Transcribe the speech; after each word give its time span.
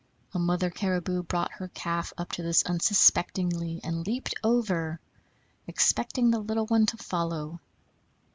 A 0.33 0.39
mother 0.39 0.71
caribou 0.71 1.21
brought 1.21 1.51
her 1.51 1.67
calf 1.67 2.11
up 2.17 2.31
to 2.31 2.41
this 2.41 2.63
unsuspectingly, 2.63 3.81
and 3.83 4.07
leaped 4.07 4.33
over, 4.43 4.99
expecting 5.67 6.31
the 6.31 6.39
little 6.39 6.65
one 6.65 6.87
to 6.87 6.97
follow. 6.97 7.59